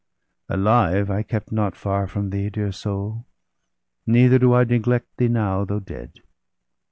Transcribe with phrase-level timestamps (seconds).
[0.49, 3.27] Alive I kept not far from thee, dear soul!
[4.07, 6.21] Neither do I neglect thee now, though dead.